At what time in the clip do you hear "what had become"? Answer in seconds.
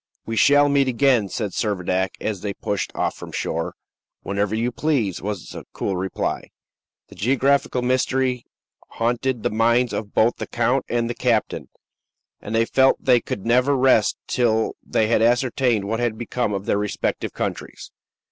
15.85-16.51